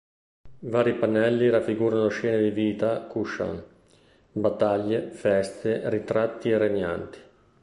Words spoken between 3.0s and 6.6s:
Kushan: battaglie, feste, ritratti e